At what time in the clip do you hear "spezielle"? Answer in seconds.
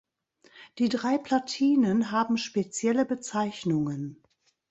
2.37-3.05